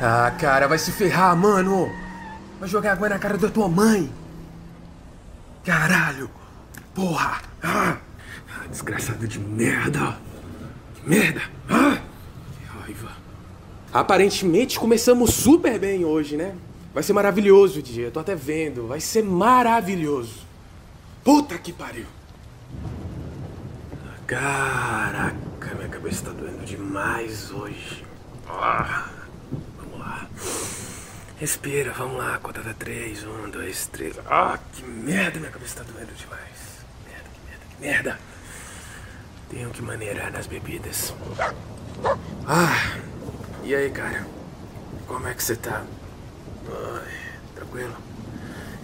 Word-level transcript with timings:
Ah, 0.00 0.30
cara, 0.38 0.68
vai 0.68 0.78
se 0.78 0.92
ferrar, 0.92 1.36
mano! 1.36 1.90
Vai 2.60 2.68
jogar 2.68 2.92
água 2.92 3.08
na 3.08 3.18
cara 3.18 3.36
da 3.36 3.48
tua 3.48 3.68
mãe! 3.68 4.12
Caralho! 5.64 6.30
Porra! 6.94 7.42
Ah, 7.60 7.96
desgraçado 8.70 9.26
de 9.26 9.40
merda! 9.40 10.16
Que 10.94 11.08
merda! 11.08 11.40
Ah, 11.68 11.98
que 12.56 12.78
raiva! 12.78 13.10
Aparentemente 13.92 14.78
começamos 14.78 15.34
super 15.34 15.80
bem 15.80 16.04
hoje, 16.04 16.36
né? 16.36 16.54
Vai 16.94 17.02
ser 17.02 17.12
maravilhoso 17.12 17.80
o 17.80 17.82
dia, 17.82 18.06
eu 18.06 18.12
tô 18.12 18.20
até 18.20 18.36
vendo. 18.36 18.86
Vai 18.86 19.00
ser 19.00 19.24
maravilhoso. 19.24 20.46
Puta 21.24 21.58
que 21.58 21.72
pariu! 21.72 22.06
Caraca, 24.28 25.74
minha 25.74 25.88
cabeça 25.88 26.26
tá 26.26 26.30
doendo 26.30 26.64
demais 26.64 27.50
hoje. 27.50 28.04
Ah. 28.48 29.17
Respira, 31.38 31.92
vamos 31.92 32.18
lá, 32.18 32.36
conta 32.38 32.60
até 32.60 32.72
três. 32.72 33.22
Um, 33.24 33.48
dois, 33.48 33.86
três. 33.86 34.18
Ah, 34.26 34.58
que 34.72 34.82
merda, 34.82 35.38
minha 35.38 35.52
cabeça 35.52 35.76
tá 35.76 35.84
doendo 35.84 36.12
demais. 36.14 36.84
Merda, 37.06 37.28
que 37.32 37.40
merda, 37.48 37.64
que 37.70 37.80
merda. 37.80 38.18
Tenho 39.48 39.70
que 39.70 39.80
maneirar 39.80 40.32
nas 40.32 40.48
bebidas. 40.48 41.14
Ah, 42.44 42.98
e 43.62 43.72
aí, 43.72 43.88
cara? 43.90 44.26
Como 45.06 45.28
é 45.28 45.34
que 45.34 45.42
você 45.42 45.54
tá? 45.54 45.84
Ai, 46.68 47.14
tranquilo? 47.54 47.96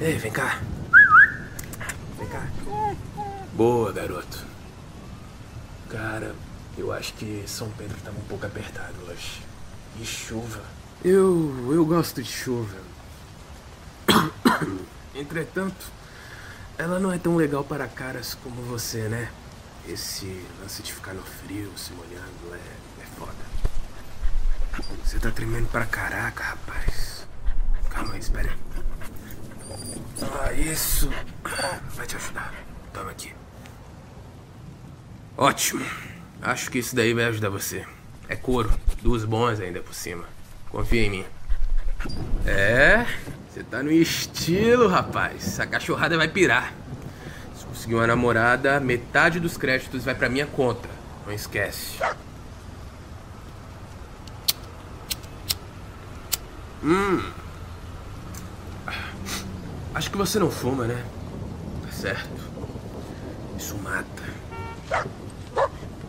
Ei, 0.00 0.16
vem 0.16 0.30
cá. 0.30 0.60
Vem 2.16 2.28
cá. 2.28 2.46
Boa, 3.54 3.92
garoto. 3.92 4.44
Cara, 5.90 6.34
eu 6.78 6.92
acho 6.92 7.12
que 7.14 7.42
São 7.48 7.68
Pedro 7.70 7.96
tava 8.04 8.16
um 8.16 8.24
pouco 8.24 8.46
apertado 8.46 8.94
hoje. 9.08 9.42
E 10.00 10.06
chuva. 10.06 10.62
Eu. 11.04 11.70
eu 11.70 11.84
gosto 11.84 12.22
de 12.22 12.32
chuva. 12.32 12.78
Entretanto, 15.14 15.92
ela 16.78 16.98
não 16.98 17.12
é 17.12 17.18
tão 17.18 17.36
legal 17.36 17.62
para 17.62 17.86
caras 17.86 18.34
como 18.42 18.62
você, 18.62 19.06
né? 19.06 19.30
Esse 19.86 20.42
lance 20.62 20.82
de 20.82 20.94
ficar 20.94 21.12
no 21.12 21.22
frio, 21.22 21.70
se 21.76 21.92
molhando, 21.92 22.54
é, 22.54 23.02
é 23.02 23.06
foda. 23.18 23.34
Você 25.04 25.18
tá 25.18 25.30
tremendo 25.30 25.68
pra 25.68 25.84
caraca, 25.84 26.42
rapaz. 26.42 27.26
Calma 27.90 28.14
aí, 28.14 28.20
espera. 28.20 28.56
Ah, 30.40 30.52
isso. 30.54 31.10
Vai 31.96 32.06
te 32.06 32.16
ajudar. 32.16 32.54
Toma 32.94 33.10
aqui. 33.10 33.34
Ótimo. 35.36 35.84
Acho 36.40 36.70
que 36.70 36.78
isso 36.78 36.96
daí 36.96 37.12
vai 37.12 37.24
ajudar 37.26 37.50
você. 37.50 37.86
É 38.26 38.34
couro. 38.34 38.72
Duas 39.02 39.26
bons 39.26 39.60
ainda 39.60 39.82
por 39.82 39.94
cima. 39.94 40.24
Confia 40.74 41.06
em 41.06 41.10
mim. 41.10 41.24
É, 42.44 43.06
você 43.48 43.62
tá 43.62 43.80
no 43.80 43.92
estilo, 43.92 44.88
rapaz. 44.88 45.46
Essa 45.46 45.64
cachorrada 45.64 46.16
vai 46.16 46.26
pirar. 46.26 46.74
Se 47.54 47.64
conseguir 47.64 47.94
uma 47.94 48.08
namorada, 48.08 48.80
metade 48.80 49.38
dos 49.38 49.56
créditos 49.56 50.04
vai 50.04 50.16
pra 50.16 50.28
minha 50.28 50.46
conta. 50.46 50.88
Não 51.24 51.32
esquece. 51.32 51.96
Hum. 56.82 57.22
Acho 59.94 60.10
que 60.10 60.16
você 60.16 60.40
não 60.40 60.50
fuma, 60.50 60.88
né? 60.88 61.04
Tá 61.84 61.92
certo. 61.92 62.50
Isso 63.56 63.78
mata. 63.78 64.24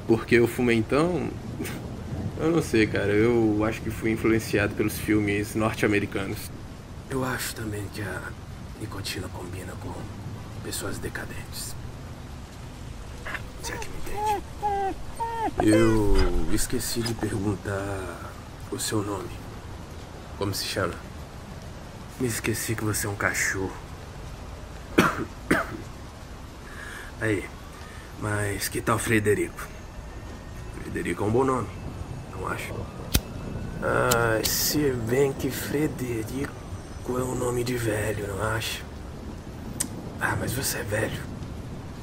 Porque 0.08 0.34
eu 0.34 0.48
fumei 0.48 0.76
então? 0.76 1.30
Eu 2.38 2.52
não 2.52 2.62
sei, 2.62 2.86
cara. 2.86 3.12
Eu 3.12 3.64
acho 3.64 3.82
que 3.82 3.90
fui 3.90 4.12
influenciado 4.12 4.76
pelos 4.76 4.98
filmes 4.98 5.56
norte-americanos. 5.56 6.52
Eu 7.10 7.24
acho 7.24 7.56
também 7.56 7.88
que 7.94 8.02
a 8.02 8.22
nicotina 8.80 9.28
combina 9.30 9.74
com 9.82 9.94
pessoas 10.64 10.98
decadentes. 10.98 11.74
Se 13.64 13.72
é 13.72 13.78
que 13.78 13.88
me 13.90 13.96
entende. 13.98 14.44
Eu 15.64 16.54
esqueci 16.54 17.02
de 17.02 17.14
perguntar 17.14 18.34
o 18.70 18.78
seu 18.78 19.02
nome. 19.02 19.30
Como 20.38 20.54
se 20.54 20.66
chama? 20.66 20.96
Me 22.20 22.28
esqueci 22.28 22.76
que 22.76 22.84
você 22.84 23.08
é 23.08 23.10
um 23.10 23.16
cachorro. 23.16 23.72
Aí, 27.22 27.46
mas 28.20 28.68
que 28.68 28.82
tal 28.82 29.00
Frederico? 29.00 29.66
Frederico 30.82 31.24
é 31.24 31.28
um 31.28 31.32
bom 31.32 31.46
nome 31.46 31.85
não 32.40 32.48
acho? 32.48 32.74
Ah, 33.82 34.42
se 34.44 34.92
bem 34.92 35.34
que 35.34 35.50
Frederico 35.50 36.50
é 37.10 37.24
um 37.24 37.36
nome 37.36 37.64
de 37.64 37.78
velho, 37.78 38.28
não 38.28 38.42
acha? 38.44 38.82
Ah, 40.20 40.36
mas 40.40 40.54
você 40.54 40.80
é 40.80 40.84
velho? 40.84 41.22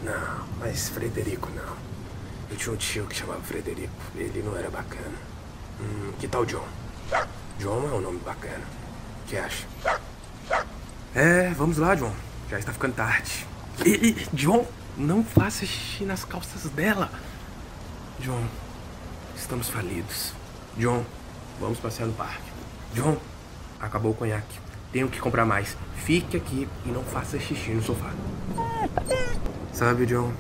Não, 0.02 0.46
mas 0.58 0.88
Frederico 0.88 1.48
não. 1.50 1.76
Eu 2.50 2.56
tinha 2.56 2.72
um 2.72 2.76
tio 2.76 3.06
que 3.06 3.16
chamava 3.16 3.40
Frederico. 3.40 3.92
Ele 4.14 4.42
não 4.42 4.56
era 4.56 4.70
bacana. 4.70 5.16
Hum, 5.80 6.12
que 6.18 6.28
tal 6.28 6.44
John? 6.44 6.66
John 7.58 7.88
é 7.90 7.94
um 7.94 8.00
nome 8.00 8.18
bacana. 8.18 8.64
O 9.24 9.28
que 9.28 9.36
acha? 9.36 9.66
É, 11.14 11.50
vamos 11.50 11.78
lá, 11.78 11.94
John. 11.94 12.12
Já 12.50 12.58
está 12.58 12.72
ficando 12.72 12.94
tarde. 12.94 13.46
E, 13.84 13.90
e, 13.90 14.28
John, 14.34 14.66
não 14.96 15.24
faça 15.24 15.64
xixi 15.64 16.04
nas 16.04 16.24
calças 16.24 16.70
dela. 16.72 17.10
John, 18.20 18.46
Estamos 19.42 19.68
falidos. 19.68 20.32
John, 20.78 21.04
vamos 21.60 21.80
passear 21.80 22.06
no 22.06 22.14
parque. 22.14 22.48
John, 22.94 23.18
acabou 23.80 24.12
o 24.12 24.14
conhaque. 24.14 24.58
Tenho 24.92 25.08
que 25.08 25.18
comprar 25.18 25.44
mais. 25.44 25.76
Fique 25.96 26.36
aqui 26.36 26.68
e 26.86 26.88
não 26.88 27.02
faça 27.02 27.40
xixi 27.40 27.72
no 27.72 27.82
sofá. 27.82 28.14
Sabe, 29.72 30.06
John? 30.06 30.32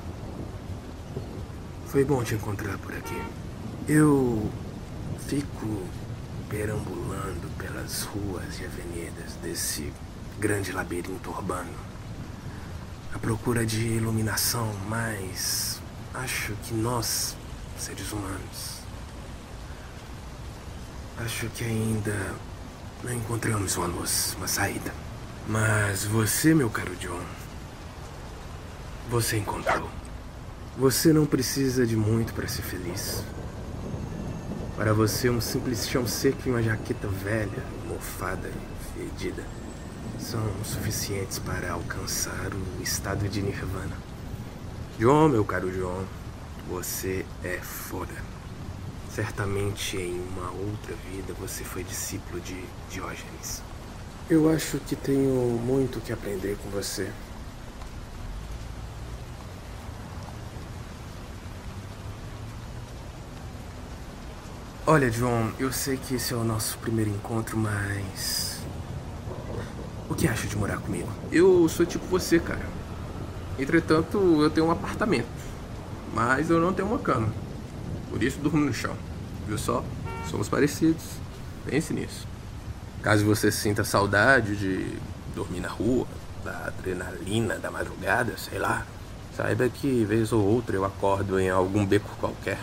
Foi 1.86 2.04
bom 2.04 2.22
te 2.22 2.36
encontrar 2.36 2.78
por 2.78 2.94
aqui. 2.94 3.20
Eu 3.88 4.48
fico 5.26 5.82
perambulando 6.48 7.48
pelas 7.58 8.04
ruas 8.04 8.60
e 8.60 8.64
avenidas 8.64 9.34
desse 9.42 9.92
grande 10.38 10.70
labirinto 10.70 11.28
urbano 11.28 11.74
à 13.12 13.18
procura 13.18 13.66
de 13.66 13.84
iluminação, 13.84 14.72
mas 14.88 15.82
acho 16.14 16.54
que 16.62 16.72
nós, 16.72 17.36
seres 17.76 18.12
humanos, 18.12 18.81
Acho 21.24 21.46
que 21.50 21.64
ainda 21.64 22.34
não 23.04 23.12
encontramos 23.12 23.76
uma 23.76 23.86
luz, 23.86 24.34
uma 24.36 24.48
saída. 24.48 24.92
Mas 25.46 26.04
você, 26.04 26.52
meu 26.54 26.68
caro 26.68 26.96
John, 26.96 27.20
você 29.08 29.36
encontrou. 29.36 29.88
Você 30.76 31.12
não 31.12 31.24
precisa 31.24 31.86
de 31.86 31.96
muito 31.96 32.32
para 32.32 32.48
ser 32.48 32.62
feliz. 32.62 33.22
Para 34.76 34.92
você, 34.92 35.30
um 35.30 35.40
simples 35.40 35.88
chão 35.88 36.06
seco 36.06 36.40
e 36.46 36.50
uma 36.50 36.62
jaqueta 36.62 37.06
velha, 37.06 37.62
mofada 37.86 38.50
e 38.50 38.98
fedida 38.98 39.44
são 40.18 40.42
suficientes 40.64 41.38
para 41.38 41.72
alcançar 41.72 42.50
o 42.54 42.82
estado 42.82 43.28
de 43.28 43.42
nirvana. 43.42 43.96
John, 44.98 45.28
meu 45.28 45.44
caro 45.44 45.70
John, 45.70 46.04
você 46.68 47.24
é 47.44 47.58
foda. 47.58 48.31
Certamente 49.14 49.98
em 49.98 50.18
uma 50.18 50.50
outra 50.50 50.94
vida 51.10 51.34
você 51.38 51.62
foi 51.62 51.84
discípulo 51.84 52.40
de 52.40 52.64
Diógenes. 52.88 53.62
Eu 54.30 54.48
acho 54.48 54.78
que 54.78 54.96
tenho 54.96 55.60
muito 55.62 56.00
que 56.00 56.14
aprender 56.14 56.56
com 56.62 56.70
você. 56.70 57.12
Olha, 64.86 65.10
John, 65.10 65.52
eu 65.58 65.70
sei 65.70 65.98
que 65.98 66.14
esse 66.14 66.32
é 66.32 66.36
o 66.36 66.42
nosso 66.42 66.78
primeiro 66.78 67.10
encontro, 67.10 67.58
mas. 67.58 68.60
O 70.08 70.14
que 70.14 70.26
acha 70.26 70.46
de 70.46 70.56
morar 70.56 70.78
comigo? 70.78 71.08
Eu 71.30 71.68
sou 71.68 71.84
tipo 71.84 72.06
você, 72.06 72.40
cara. 72.40 72.66
Entretanto, 73.58 74.16
eu 74.42 74.48
tenho 74.48 74.68
um 74.68 74.70
apartamento, 74.70 75.28
mas 76.14 76.48
eu 76.48 76.58
não 76.58 76.72
tenho 76.72 76.88
uma 76.88 76.98
cama. 76.98 77.51
Por 78.12 78.22
isso 78.22 78.38
durmo 78.38 78.66
no 78.66 78.74
chão. 78.74 78.94
Viu 79.48 79.56
só? 79.56 79.82
Somos 80.30 80.46
parecidos. 80.46 81.02
Pense 81.64 81.94
nisso. 81.94 82.28
Caso 83.00 83.24
você 83.24 83.50
sinta 83.50 83.84
saudade 83.84 84.54
de 84.54 84.98
dormir 85.34 85.60
na 85.60 85.68
rua, 85.68 86.06
da 86.44 86.66
adrenalina 86.66 87.56
da 87.56 87.70
madrugada, 87.70 88.36
sei 88.36 88.58
lá, 88.58 88.86
saiba 89.34 89.66
que 89.68 90.04
vez 90.04 90.30
ou 90.30 90.44
outra 90.44 90.76
eu 90.76 90.84
acordo 90.84 91.40
em 91.40 91.48
algum 91.48 91.86
beco 91.86 92.10
qualquer 92.20 92.58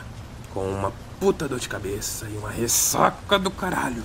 com 0.54 0.70
uma 0.70 0.94
puta 1.20 1.48
dor 1.48 1.60
de 1.60 1.68
cabeça 1.68 2.28
e 2.30 2.38
uma 2.38 2.52
ressaca 2.52 3.40
do 3.40 3.50
caralho. 3.50 4.04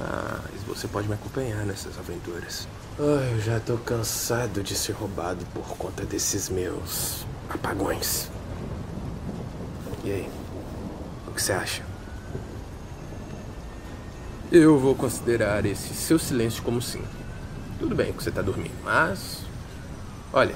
Mas 0.00 0.62
você 0.66 0.88
pode 0.88 1.06
me 1.06 1.14
acompanhar 1.14 1.66
nessas 1.66 1.98
aventuras. 1.98 2.66
Ai, 2.98 3.34
eu 3.34 3.40
já 3.40 3.60
tô 3.60 3.76
cansado 3.76 4.62
de 4.62 4.74
ser 4.74 4.92
roubado 4.92 5.44
por 5.52 5.66
conta 5.76 6.04
desses 6.04 6.48
meus 6.48 7.26
apagões. 7.48 8.30
E 10.08 10.10
aí? 10.10 10.30
O 11.26 11.32
que 11.32 11.42
você 11.42 11.52
acha? 11.52 11.82
Eu 14.50 14.78
vou 14.78 14.94
considerar 14.94 15.66
esse 15.66 15.92
seu 15.92 16.18
silêncio 16.18 16.62
como 16.62 16.80
sim. 16.80 17.04
Tudo 17.78 17.94
bem 17.94 18.14
que 18.14 18.22
você 18.22 18.30
tá 18.30 18.40
dormindo, 18.40 18.72
mas. 18.82 19.40
Olha, 20.32 20.54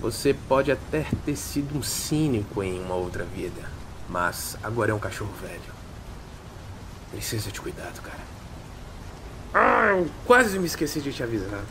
você 0.00 0.34
pode 0.34 0.72
até 0.72 1.06
ter 1.24 1.36
sido 1.36 1.78
um 1.78 1.82
cínico 1.82 2.60
em 2.60 2.80
uma 2.80 2.96
outra 2.96 3.24
vida, 3.24 3.62
mas 4.08 4.56
agora 4.64 4.90
é 4.90 4.94
um 4.94 4.98
cachorro 4.98 5.32
velho. 5.40 5.78
Precisa 7.12 7.52
de 7.52 7.60
cuidado, 7.60 8.02
cara. 8.02 8.18
Ah, 9.54 10.04
quase 10.26 10.58
me 10.58 10.66
esqueci 10.66 11.00
de 11.00 11.12
te 11.12 11.22
avisar. 11.22 11.62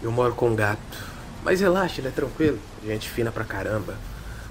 Eu 0.00 0.12
moro 0.12 0.36
com 0.36 0.50
um 0.50 0.54
gato. 0.54 1.04
Mas 1.42 1.60
relaxa, 1.60 2.00
ele 2.00 2.08
é 2.08 2.12
tranquilo. 2.12 2.60
Gente 2.84 3.10
fina 3.10 3.32
pra 3.32 3.42
caramba. 3.42 3.96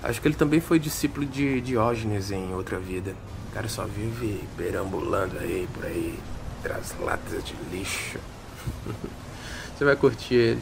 Acho 0.06 0.22
que 0.22 0.28
ele 0.28 0.36
também 0.36 0.60
foi 0.60 0.78
discípulo 0.78 1.26
de 1.26 1.60
Diógenes 1.62 2.30
em 2.30 2.54
outra 2.54 2.78
vida. 2.78 3.16
O 3.50 3.56
cara 3.56 3.68
só 3.68 3.86
vive 3.86 4.48
perambulando 4.56 5.40
aí 5.40 5.68
por 5.74 5.84
aí, 5.84 6.20
traz 6.62 6.94
latas 7.02 7.44
de 7.44 7.56
lixo. 7.72 8.20
Você 9.76 9.84
vai 9.84 9.96
curtir 9.96 10.36
ele. 10.36 10.62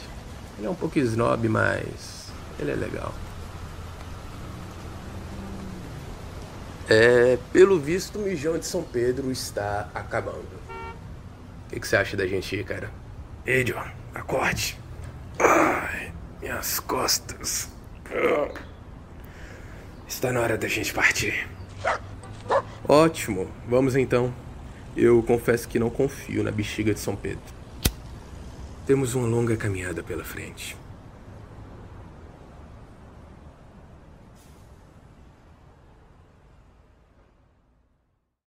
Ele 0.58 0.68
é 0.68 0.70
um 0.70 0.76
pouco 0.76 0.98
snob, 0.98 1.50
mas 1.50 2.32
ele 2.58 2.72
é 2.72 2.76
legal. 2.76 3.14
É, 6.90 7.38
pelo 7.52 7.78
visto, 7.78 8.20
o 8.20 8.22
mijão 8.22 8.58
de 8.58 8.66
São 8.66 8.82
Pedro 8.82 9.30
está 9.30 9.90
acabando. 9.94 10.48
O 11.68 11.70
que, 11.70 11.82
que 11.82 11.88
você 11.88 11.98
acha 11.98 12.16
da 12.16 12.26
gente 12.26 12.56
ir, 12.56 12.64
cara? 12.64 12.90
Ei, 13.46 13.66
John, 13.66 13.84
acorde. 14.16 14.80
Ai, 15.38 16.14
minhas 16.40 16.80
costas. 16.80 17.68
Está 20.14 20.32
na 20.32 20.40
hora 20.40 20.58
da 20.58 20.68
gente 20.68 20.94
partir. 20.94 21.50
Ótimo, 22.88 23.50
vamos 23.68 23.96
então. 23.96 24.34
Eu 24.96 25.22
confesso 25.24 25.68
que 25.68 25.80
não 25.80 25.90
confio 25.90 26.44
na 26.44 26.52
bexiga 26.52 26.94
de 26.94 27.00
São 27.00 27.16
Pedro. 27.16 27.44
Temos 28.86 29.16
uma 29.16 29.28
longa 29.28 29.58
caminhada 29.58 30.04
pela 30.04 30.24
frente. 30.24 30.78